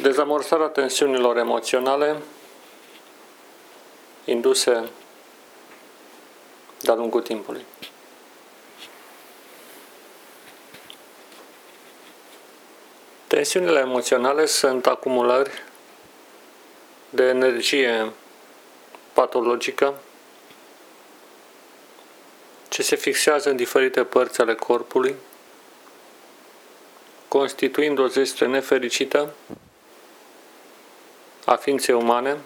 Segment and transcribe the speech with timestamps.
[0.00, 2.16] Dezamorsarea tensiunilor emoționale
[4.24, 4.88] induse
[6.80, 7.64] de-a lungul timpului.
[13.26, 15.64] Tensiunile emoționale sunt acumulări
[17.10, 18.12] de energie
[19.12, 19.94] patologică
[22.68, 25.14] ce se fixează în diferite părți ale corpului,
[27.28, 29.34] constituind o zestre nefericită
[31.44, 32.36] a ființei umane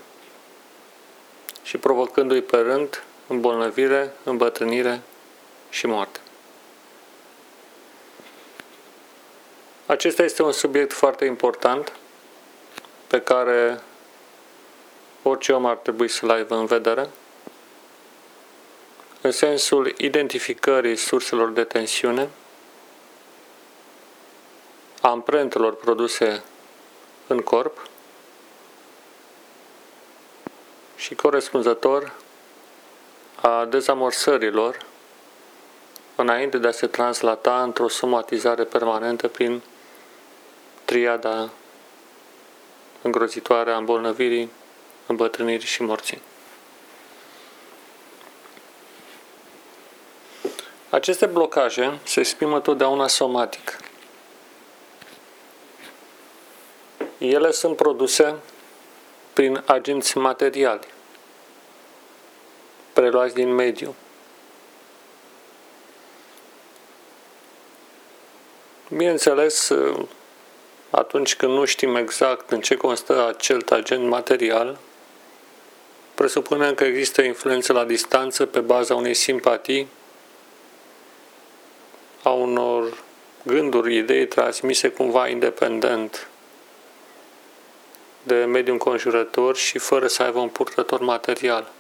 [1.63, 5.01] și provocându-i pe rând îmbolnăvire, îmbătrânire
[5.71, 6.21] și moarte.
[9.87, 11.93] Acesta este un subiect foarte important
[13.07, 13.81] pe care
[15.23, 17.09] orice om ar trebui să-l aibă în vedere,
[19.21, 22.29] în sensul identificării surselor de tensiune,
[25.01, 26.43] amprentelor produse
[27.27, 27.89] în corp
[30.97, 32.13] și corespunzător
[33.41, 34.79] a dezamorsărilor
[36.15, 39.63] înainte de a se translata într-o somatizare permanentă prin
[40.85, 41.51] triada
[43.03, 44.51] îngrozitoare a îmbolnăvirii,
[45.07, 46.23] îmbătrânirii și morții.
[50.91, 53.79] Aceste blocaje se exprimă totdeauna somatic.
[57.19, 58.35] Ele sunt produse
[59.37, 60.87] prin agenți materiali,
[62.93, 63.95] preluați din mediu.
[68.89, 69.73] Bineînțeles,
[70.91, 74.79] atunci când nu știm exact în ce constă acel agent material,
[76.15, 79.89] presupunem că există influență la distanță pe baza unei simpatii,
[82.23, 83.03] a unor
[83.43, 86.29] gânduri, idei transmise cumva independent
[88.27, 91.73] de mediul înconjurător și fără să aibă un purtător material.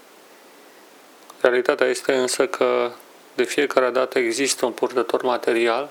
[1.40, 2.92] Realitatea este însă că
[3.34, 5.90] de fiecare dată există un purtător material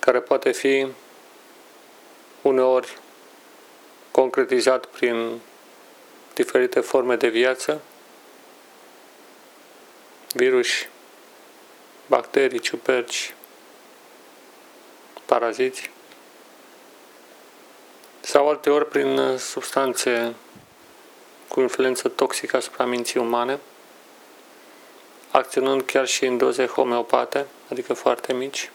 [0.00, 0.86] care poate fi
[2.42, 2.98] uneori
[4.10, 5.40] concretizat prin
[6.34, 7.80] diferite forme de viață,
[10.32, 10.68] virus,
[12.06, 13.34] bacterii, ciuperci,
[15.24, 15.90] paraziți,
[18.32, 20.34] sau alteori prin substanțe
[21.48, 23.58] cu influență toxică asupra minții umane,
[25.30, 28.70] acționând chiar și în doze homeopate, adică foarte mici,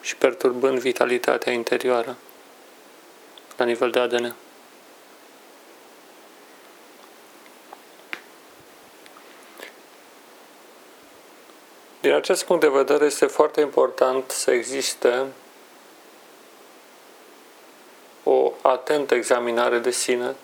[0.00, 2.16] și perturbând vitalitatea interioară
[3.56, 4.34] la nivel de ADN.
[12.00, 15.26] Din acest punct de vedere este foarte important să existe
[18.30, 20.34] o atentă examinare de sine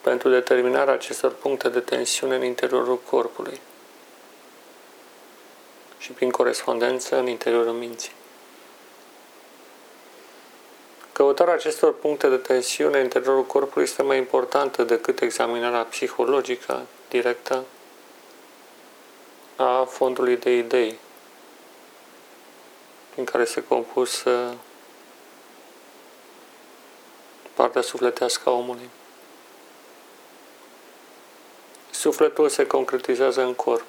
[0.00, 3.60] pentru determinarea acestor puncte de tensiune în interiorul corpului
[5.98, 8.12] și prin corespondență în interiorul minții.
[11.12, 17.64] Căutarea acestor puncte de tensiune în interiorul corpului este mai importantă decât examinarea psihologică directă
[19.56, 20.98] a fondului de idei
[23.10, 24.52] prin care se compus uh,
[27.58, 28.90] partea sufletească a omului.
[31.90, 33.86] Sufletul se concretizează în corp.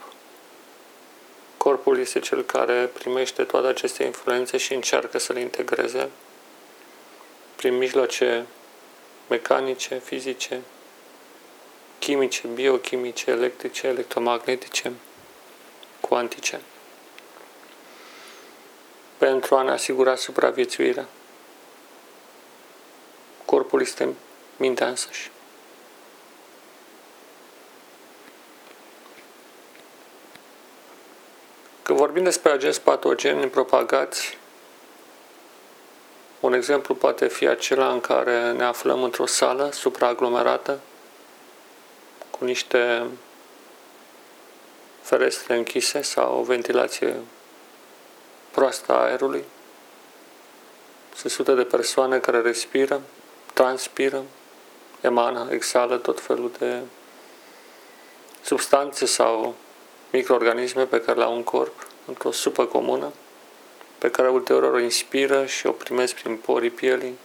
[1.57, 6.09] Corpul este cel care primește toate aceste influențe și încearcă să le integreze
[7.56, 8.46] prin mijloace
[9.28, 10.62] mecanice, fizice,
[12.00, 14.94] chimice, biochimice, electrice, electromagnetice,
[16.00, 16.62] cuantice,
[19.18, 21.08] pentru a ne asigura supraviețuirea.
[23.69, 24.16] Corpul este
[24.57, 25.31] mintea însăși.
[31.84, 34.38] Când vorbim despre agenți patogeni propagați,
[36.40, 40.79] un exemplu poate fi acela în care ne aflăm într-o sală supraaglomerată
[42.29, 43.05] cu niște
[45.02, 47.16] ferestre închise sau o ventilație
[48.52, 49.44] proastă a aerului.
[51.16, 53.02] Sunt sute de persoane care respiră,
[53.59, 54.23] transpiră,
[55.02, 56.79] emană, exhală tot felul de
[58.41, 59.56] substanțe sau
[60.11, 63.11] microorganisme pe care le au în corp, într-o supă comună
[63.97, 67.17] pe care ulterior o inspiră și o primesc prin porii pielii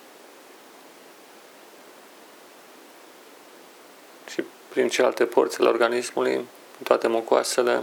[4.26, 6.46] și prin celelalte porți ale organismului, în
[6.82, 7.82] toate mucoasele,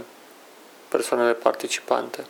[0.88, 2.26] persoanele participante.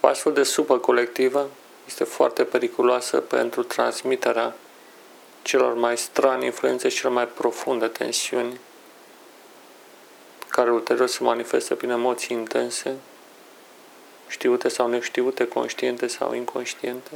[0.00, 1.48] O astfel de supă colectivă
[1.86, 4.54] este foarte periculoasă pentru transmiterea
[5.46, 8.60] celor mai strani influențe și celor mai profunde tensiuni,
[10.48, 12.96] care ulterior se manifestă prin emoții intense,
[14.28, 17.10] știute sau neștiute, conștiente sau inconștiente,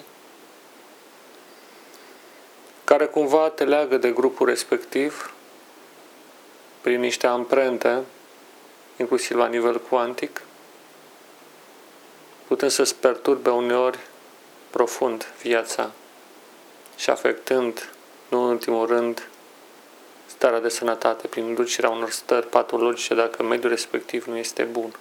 [2.85, 5.35] care cumva te leagă de grupul respectiv
[6.81, 8.03] prin niște amprente,
[8.97, 10.43] inclusiv la nivel cuantic,
[12.47, 13.99] putem să-ți perturbe uneori
[14.71, 15.91] profund viața
[16.97, 17.89] și afectând,
[18.31, 19.29] nu în ultimul rând,
[20.27, 24.95] starea de sănătate prin inducerea unor stări patologice dacă mediul respectiv nu este bun.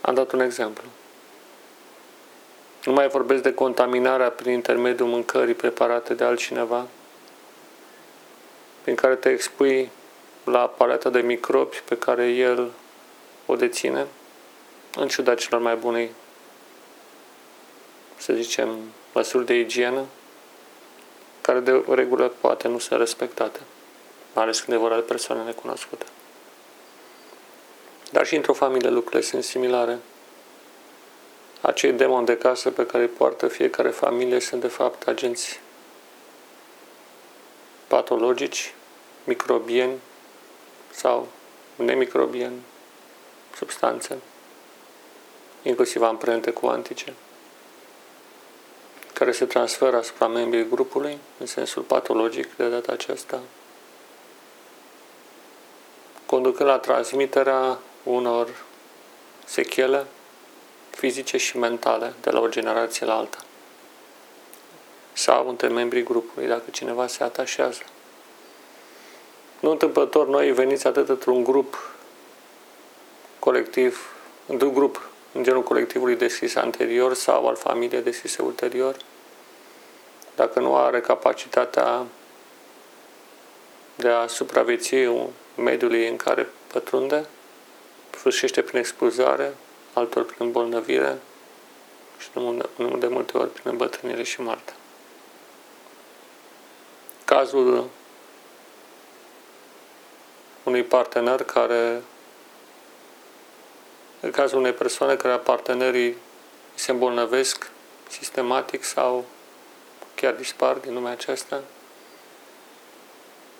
[0.00, 0.84] Am dat un exemplu.
[2.84, 6.86] Nu mai vorbesc de contaminarea prin intermediul mâncării preparate de altcineva,
[8.82, 9.90] prin care te expui
[10.44, 12.70] la paleta de microbi pe care el
[13.46, 14.06] o deține,
[14.94, 16.10] în ciuda celor mai bune,
[18.18, 18.78] să zicem,
[19.14, 20.04] măsuri de igienă,
[21.40, 23.60] care de regulă poate nu sunt respectate,
[24.34, 26.04] mai ales când e vorba de persoane necunoscute.
[28.10, 29.98] Dar și într-o familie lucrurile sunt similare.
[31.60, 35.60] Acei demoni de casă pe care îi poartă fiecare familie sunt de fapt agenți
[37.86, 38.74] patologici,
[39.24, 39.98] microbieni
[40.90, 41.28] sau
[41.76, 42.60] nemicrobieni,
[43.56, 44.18] substanțe,
[45.62, 47.14] inclusiv amprente cuantice,
[49.18, 53.40] care se transferă asupra membrii grupului, în sensul patologic de data aceasta,
[56.26, 58.48] conducând la transmiterea unor
[59.44, 60.06] sechele
[60.90, 63.38] fizice și mentale de la o generație la alta.
[65.12, 67.82] Sau între membrii grupului, dacă cineva se atașează.
[69.60, 71.92] Nu întâmplător, noi veniți atât într-un grup
[73.38, 74.12] colectiv,
[74.46, 78.96] într-un grup în genul colectivului deschis anterior sau al familiei deschise ulterior,
[80.34, 82.06] dacă nu are capacitatea
[83.96, 85.20] de a supraviețui
[85.56, 87.26] mediului în care pătrunde,
[88.10, 89.54] sfârșește prin expulzare,
[89.92, 91.18] altor prin îmbolnăvire
[92.18, 94.72] și nu de multe ori prin îmbătrânire și moarte.
[97.24, 97.88] Cazul
[100.62, 102.02] unui partener care
[104.20, 106.16] în cazul unei persoane care partenerii
[106.74, 107.70] se îmbolnăvesc
[108.08, 109.24] sistematic sau
[110.14, 111.62] chiar dispar din lumea aceasta,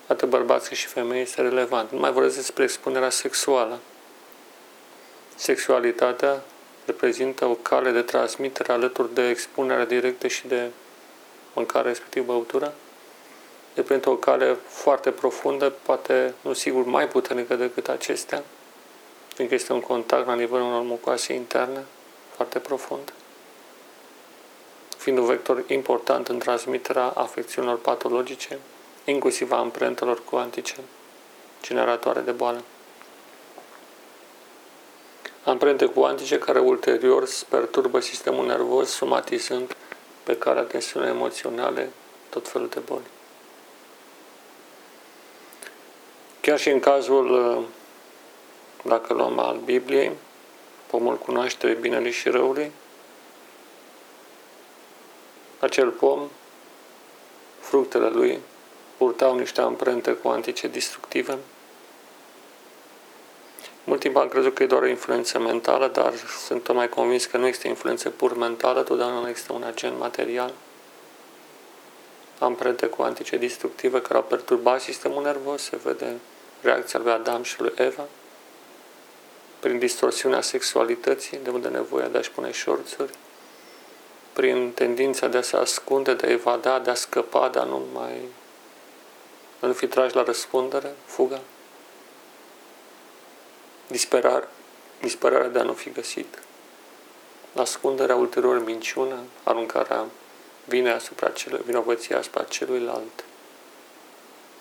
[0.07, 1.91] atât bărbați și femei este relevant.
[1.91, 3.79] Nu mai vorbesc despre expunerea sexuală.
[5.35, 6.43] Sexualitatea
[6.85, 10.69] reprezintă o cale de transmitere alături de expunerea directă și de
[11.53, 12.73] mâncare, respectiv băutură.
[13.73, 18.43] Reprezintă o cale foarte profundă, poate, nu sigur, mai puternică decât acestea,
[19.39, 21.83] fiindcă este un contact la nivelul unor mucoase interne
[22.35, 23.13] foarte profund,
[24.97, 28.59] fiind un vector important în transmiterea afecțiunilor patologice,
[29.05, 30.75] inclusiv a amprentelor cuantice
[31.61, 32.63] generatoare de boală
[35.43, 39.75] amprente cuantice care ulterior perturbă sistemul nervos, somatizând
[40.23, 41.89] pe calea tensiunii emoționale
[42.29, 43.05] tot felul de boli.
[46.41, 47.67] Chiar și în cazul,
[48.83, 50.11] dacă luăm al Bibliei,
[50.87, 52.71] pomul cunoaște binele și răului,
[55.59, 56.29] acel pom,
[57.59, 58.39] fructele lui,
[58.97, 61.37] purtau niște amprente cuantice destructive,
[63.83, 66.13] mult timp am crezut că e doar o influență mentală, dar
[66.45, 70.53] sunt tot mai convins că nu există influență pur mentală, totdeauna există un agent material.
[72.39, 76.15] Amprente cuantice destructive care au perturbat sistemul nervos, se vede
[76.61, 78.07] reacția lui Adam și lui Eva,
[79.59, 83.13] prin distorsiunea sexualității, de unde nevoia de a-și pune șorțuri,
[84.33, 87.83] prin tendința de a se ascunde, de a evada, de a scăpa, de a nu
[87.93, 88.21] mai
[89.59, 91.39] de a nu fi trași la răspundere, fuga
[93.89, 94.47] disperare,
[95.01, 96.39] disperarea de a nu fi găsit,
[97.55, 100.05] ascunderea ulterior minciună, aruncarea
[100.65, 103.23] vine asupra celui, vinovăția asupra celuilalt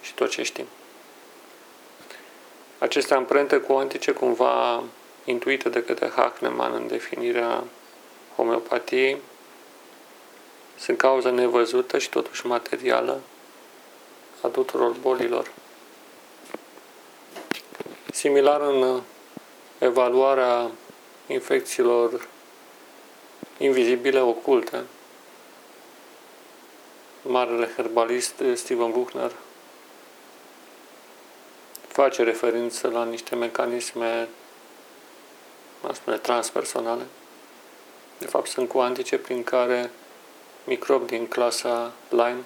[0.00, 0.66] și tot ce știm.
[2.78, 4.82] Aceste amprente cuantice, cumva
[5.24, 7.64] intuite de către Hahnemann în definirea
[8.36, 9.16] homeopatiei,
[10.78, 13.20] sunt cauza nevăzută și totuși materială
[14.42, 15.52] a tuturor bolilor.
[18.12, 19.00] Similar în
[19.78, 20.70] evaluarea
[21.26, 22.28] infecțiilor
[23.58, 24.84] invizibile oculte.
[27.22, 29.32] Marele herbalist Steven Buchner
[32.02, 34.28] face referință la niște mecanisme
[35.82, 37.06] am spune transpersonale,
[38.18, 39.90] de fapt sunt cuantice prin care
[40.64, 42.44] microbi din clasa Lyme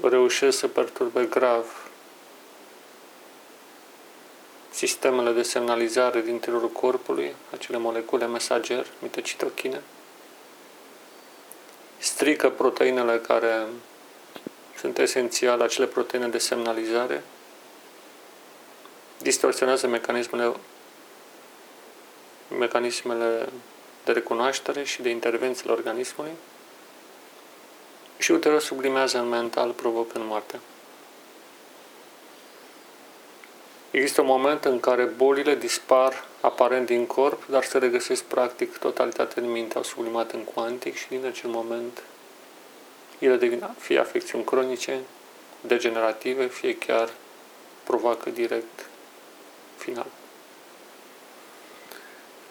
[0.00, 1.90] reușesc să perturbe grav
[4.70, 9.82] sistemele de semnalizare din interiorul corpului, acele molecule mesager, mitocitochine,
[11.98, 13.66] strică proteinele care
[14.78, 17.22] sunt esențiale, acele proteine de semnalizare,
[19.18, 20.52] distorsionează mecanismele,
[22.58, 23.48] mecanismele
[24.04, 26.32] de recunoaștere și de intervenție la organismului
[28.18, 30.60] și ulterior sublimează în mental, provocând moartea.
[33.90, 39.42] Există un moment în care bolile dispar aparent din corp, dar se regăsesc practic totalitatea
[39.42, 42.02] în minte, au sublimat în cuantic și din acel moment
[43.18, 44.98] ele devin fie afecțiuni cronice,
[45.60, 47.08] degenerative, fie chiar
[47.84, 48.86] provoacă direct
[49.76, 50.06] final.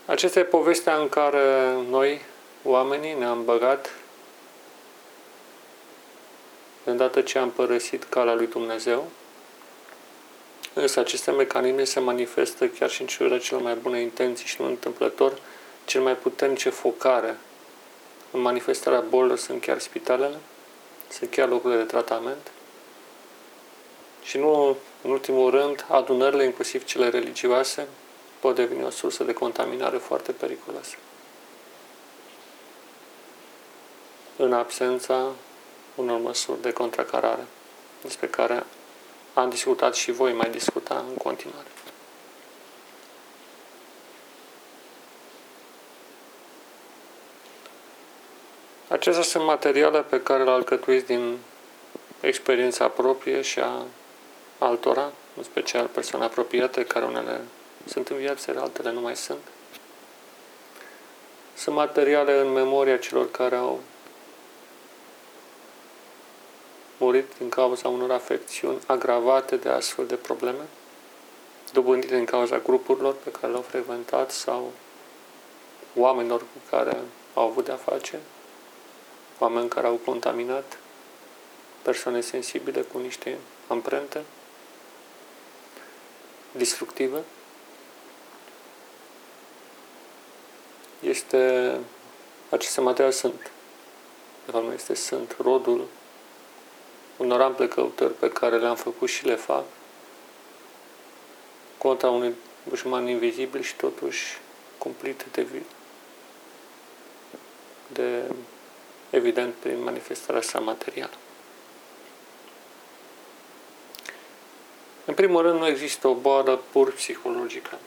[0.06, 2.22] Acesta e povestea în care noi,
[2.64, 3.90] oamenii, ne-am băgat
[6.84, 9.08] de îndată ce am părăsit calea lui Dumnezeu,
[10.74, 14.68] însă aceste mecanisme se manifestă chiar și în ciuda cele mai bune intenții și nu
[14.68, 15.40] întâmplător,
[15.86, 17.38] cel mai puternice focare.
[18.32, 20.36] În manifestarea bolilor sunt chiar spitalele,
[21.10, 22.52] sunt chiar locurile de tratament
[24.24, 27.88] și nu, în ultimul rând, adunările, inclusiv cele religioase,
[28.40, 30.96] pot deveni o sursă de contaminare foarte periculoasă.
[34.38, 35.32] În absența
[35.96, 37.46] unor măsuri de contracarare,
[38.02, 38.64] despre care
[39.34, 41.68] am discutat și voi mai discuta în continuare.
[48.90, 51.38] Acestea sunt materiale pe care le alcătuiți din
[52.20, 53.86] experiența proprie și a
[54.58, 57.42] altora, în special persoane apropiate, care unele
[57.86, 59.38] sunt în viață, altele nu mai sunt.
[61.56, 63.80] Sunt materiale în memoria celor care au
[66.98, 70.66] murit din cauza unor afecțiuni agravate de astfel de probleme,
[71.74, 74.72] dobândite din cauza grupurilor pe care le-au frecventat sau
[75.96, 76.98] oamenilor cu care
[77.34, 78.20] au avut de-a face,
[79.40, 80.78] oameni care au contaminat
[81.82, 84.24] persoane sensibile cu niște amprente
[86.52, 87.24] destructive.
[91.00, 91.74] Este,
[92.50, 93.52] aceste materiale sunt,
[94.46, 95.88] de fapt nu este, sunt rodul
[97.18, 99.64] unor ample căutări pe care le-am făcut și le fac
[101.78, 104.38] contra unui dușman invizibil și totuși
[104.78, 105.46] cumplit de,
[107.88, 108.24] de
[109.10, 111.14] evident prin manifestarea sa materială.
[115.06, 117.78] În primul rând, nu există o boală pur psihologică.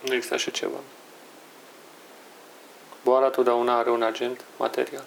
[0.00, 0.78] Nu există așa ceva.
[3.02, 5.04] Boala totdeauna are un agent material.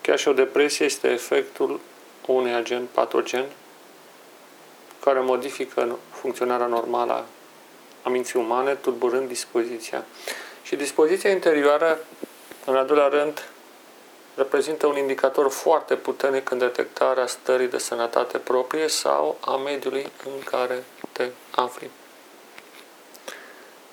[0.00, 1.80] Chiar și o depresie este efectul
[2.26, 3.44] unui agent patogen
[5.00, 7.26] care modifică funcționarea normală
[8.02, 10.04] a minții umane, tulburând dispoziția.
[10.66, 11.98] Și dispoziția interioară,
[12.64, 13.48] în al doilea rând,
[14.34, 20.42] reprezintă un indicator foarte puternic în detectarea stării de sănătate proprie sau a mediului în
[20.44, 21.90] care te afli.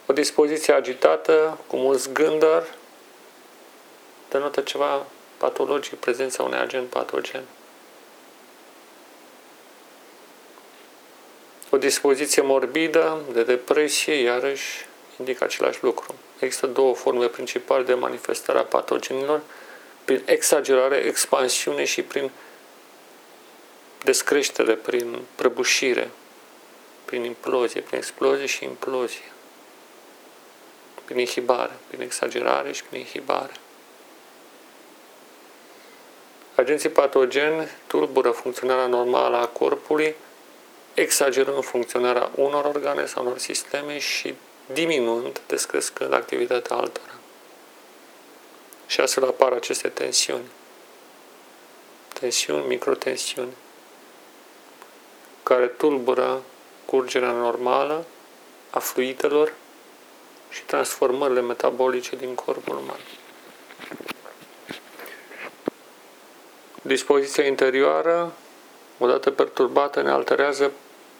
[0.06, 2.74] O dispoziție agitată, cu mulți gândări,
[4.30, 5.06] denotă ceva
[5.38, 7.44] patologic, prezența unui agent patogen.
[11.70, 14.86] O dispoziție morbidă de depresie, iarăși,
[15.20, 16.16] indică același lucru.
[16.44, 19.42] Există două forme principale de manifestare a patogenilor,
[20.06, 22.32] prin exagerare, expansiune și prin
[24.04, 26.10] descreștere, prin prăbușire,
[27.06, 29.32] prin implozie, prin explozie și implozie,
[31.06, 33.54] prin inhibare, prin exagerare și prin inhibare.
[36.56, 40.16] Agenții patogeni tulbură funcționarea normală a corpului,
[40.94, 44.34] exagerând funcționarea unor organe sau unor sisteme și
[44.74, 47.14] diminuând, descrescând activitatea altora.
[48.88, 50.46] Și astfel apar aceste tensiuni.
[52.14, 53.54] Tensiuni, microtensiuni,
[55.44, 56.42] care tulbură
[56.86, 58.06] curgerea normală
[58.70, 59.54] a fluidelor
[60.50, 63.00] și transformările metabolice din corpul uman.
[66.82, 68.34] Dispoziția interioară,
[68.98, 70.72] odată perturbată, ne alterează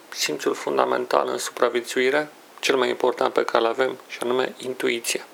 [0.10, 2.30] simțul fundamental în supraviețuire,
[2.64, 5.26] cel mai important pe care îl avem, și anume intuiția.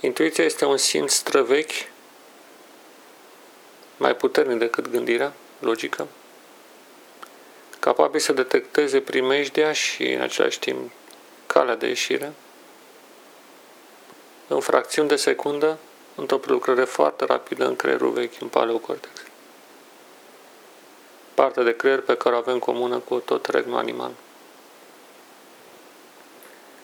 [0.00, 1.90] Intuiția este un simț străvechi
[3.96, 6.06] mai puternic decât gândirea logică,
[7.78, 10.90] capabil să detecteze primejdea și, în același timp,
[11.46, 12.32] calea de ieșire,
[14.46, 15.78] în fracțiuni de secundă,
[16.14, 19.22] într-o prelucrare foarte rapidă în creierul vechi, în paleocortex.
[21.34, 24.12] Partea de creier pe care o avem comună cu tot regnul animal.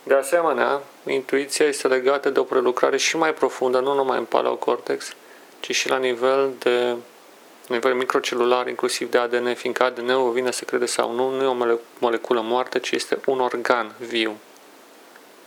[0.07, 5.15] De asemenea, intuiția este legată de o prelucrare și mai profundă, nu numai în paleocortex,
[5.61, 6.97] ci și la nivel de
[7.69, 11.77] nivel microcelular, inclusiv de ADN, fiindcă ADN-ul vine să crede sau nu, nu e o
[11.99, 14.37] moleculă moartă, ci este un organ viu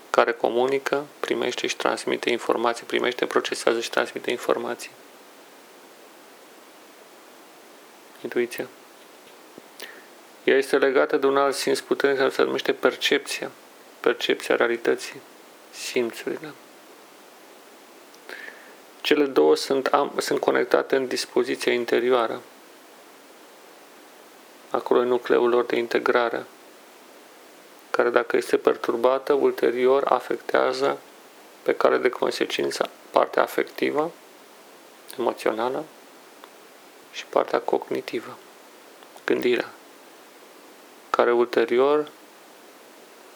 [0.10, 4.92] care comunică, primește și transmite informații, primește, procesează și transmite informații.
[8.24, 8.68] Intuiția.
[10.44, 13.52] Ea este legată de un alt simț puternic care se numește percepția.
[14.08, 15.22] Percepția realității,
[15.72, 16.52] simțurile.
[19.02, 22.42] Cele două sunt, am, sunt conectate în dispoziția interioară.
[24.70, 26.46] Acolo e nucleul lor de integrare,
[27.90, 30.98] care dacă este perturbată, ulterior afectează
[31.62, 34.12] pe care de consecință partea afectivă,
[35.18, 35.84] emoțională
[37.12, 38.38] și partea cognitivă,
[39.26, 39.72] gândirea,
[41.10, 42.12] care ulterior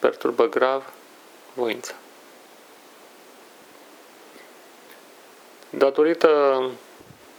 [0.02, 0.92] perturbă grav
[1.54, 1.94] voința.
[5.70, 6.62] Datorită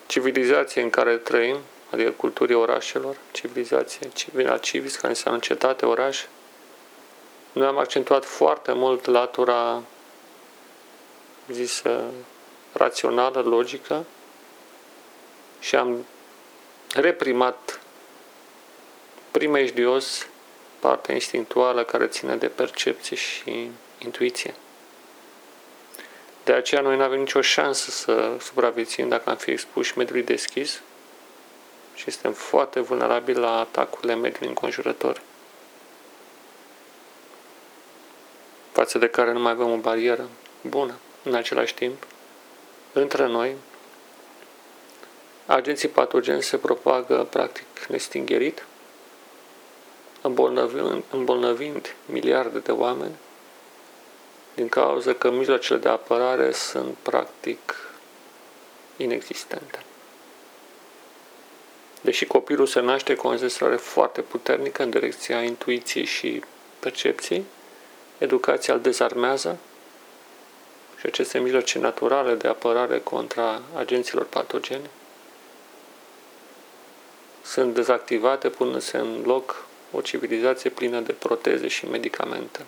[0.06, 1.58] civilizației în care trăim,
[1.90, 6.26] adică culturii orașelor, civilizație, civila civis, care înseamnă cetate, oraș,
[7.52, 9.84] noi am accentuat foarte mult latura
[11.52, 12.04] zisă
[12.74, 14.06] rațională, logică
[15.60, 16.06] și am
[16.94, 17.80] reprimat
[19.32, 20.28] primejdios
[20.84, 24.54] partea instinctuală care ține de percepție și intuiție.
[26.44, 30.82] De aceea noi nu avem nicio șansă să supraviețuim dacă am fi expuși mediului deschis
[31.96, 35.22] și suntem foarte vulnerabili la atacurile mediului înconjurător,
[38.72, 40.30] față de care nu mai avem o barieră
[40.62, 40.94] bună.
[41.24, 42.08] În același timp,
[42.94, 43.56] între noi,
[45.46, 48.66] agenții patogeni se propagă practic nestingherit,
[50.24, 53.16] îmbolnăvind, îmbolnăvind miliarde de oameni
[54.56, 57.92] din cauza că mijloacele de apărare sunt practic
[58.98, 59.84] inexistente.
[62.02, 66.44] Deși copilul se naște cu o înzestrare foarte puternică în direcția intuiției și
[66.80, 67.46] percepției,
[68.18, 69.58] educația îl dezarmează
[71.00, 74.90] și aceste mijloace naturale de apărare contra agenților patogeni
[77.44, 82.66] sunt dezactivate punându-se în loc o civilizație plină de proteze și medicamente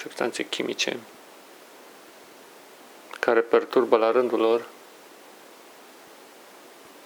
[0.00, 0.96] substanțe chimice
[3.20, 4.66] care perturbă la rândul lor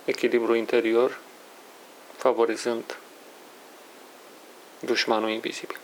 [0.05, 1.19] echilibrul interior,
[2.17, 2.97] favorizând
[4.81, 5.79] dușmanul invizibil.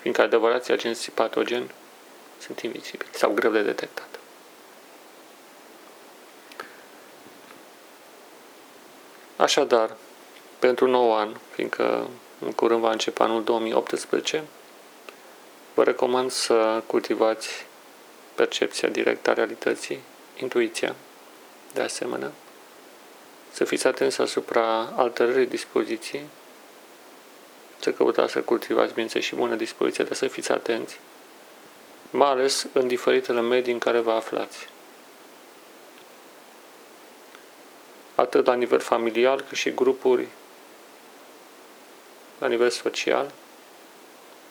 [0.00, 1.70] Fiindcă adevărații agenții patogeni
[2.38, 4.18] sunt invizibili sau greu de detectat.
[9.36, 9.96] Așadar,
[10.58, 14.44] pentru nou an, fiindcă în curând va începe anul 2018,
[15.76, 17.66] Vă recomand să cultivați
[18.34, 20.00] percepția directă a realității,
[20.40, 20.94] intuiția,
[21.74, 22.32] de asemenea,
[23.52, 26.26] să fiți atenți asupra alterării dispoziției,
[27.78, 31.00] să căutați să cultivați bine și bună dispoziție, dar să fiți atenți,
[32.10, 34.68] mai ales în diferitele medii în care vă aflați.
[38.14, 40.28] Atât la nivel familial, cât și grupuri
[42.38, 43.32] la nivel social,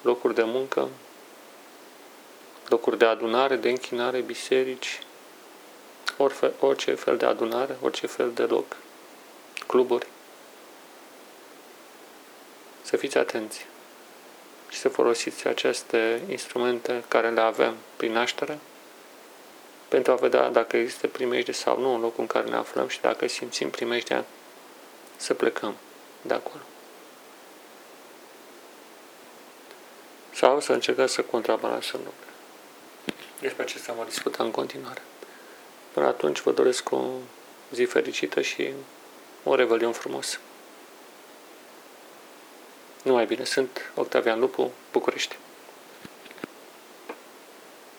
[0.02, 0.90] locuri de muncă,
[2.68, 5.00] locuri de adunare, de închinare, biserici,
[6.18, 8.76] orice, orice fel de adunare, orice fel de loc,
[9.68, 10.08] cluburi.
[12.82, 13.66] Să fiți atenți
[14.70, 18.60] și să folosiți aceste instrumente care le avem prin naștere
[19.88, 23.02] pentru a vedea dacă există primejde sau nu în locul în care ne aflăm și
[23.02, 24.26] dacă simțim primejdea
[25.16, 25.76] să plecăm
[26.22, 26.62] de acolo.
[30.36, 32.34] Sau să încercăm să contrabalansăm lucrurile.
[33.40, 35.02] Despre acesta vom discuta în continuare.
[35.94, 37.04] Până atunci vă doresc o
[37.72, 38.74] zi fericită și
[39.44, 40.40] un revelion frumos.
[43.04, 45.38] Numai bine, sunt Octavian Lupu, București.